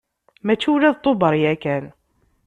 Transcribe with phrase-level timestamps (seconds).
[0.45, 1.85] Mačči ula d Tubeṛ yakan.